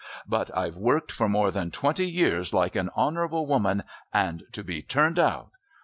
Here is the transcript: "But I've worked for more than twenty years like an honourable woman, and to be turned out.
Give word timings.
"But 0.27 0.49
I've 0.57 0.77
worked 0.77 1.11
for 1.11 1.29
more 1.29 1.51
than 1.51 1.69
twenty 1.69 2.09
years 2.09 2.53
like 2.53 2.75
an 2.75 2.89
honourable 2.97 3.45
woman, 3.45 3.83
and 4.11 4.43
to 4.51 4.63
be 4.63 4.81
turned 4.81 5.19
out. 5.19 5.51